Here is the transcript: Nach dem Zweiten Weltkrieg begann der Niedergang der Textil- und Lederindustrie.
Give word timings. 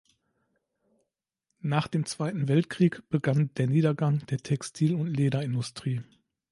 Nach 1.59 1.87
dem 1.87 2.07
Zweiten 2.07 2.47
Weltkrieg 2.47 3.07
begann 3.11 3.51
der 3.57 3.67
Niedergang 3.67 4.25
der 4.31 4.39
Textil- 4.39 4.95
und 4.95 5.05
Lederindustrie. 5.15 6.01